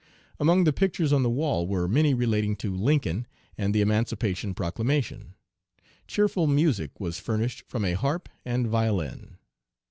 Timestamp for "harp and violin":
7.93-9.37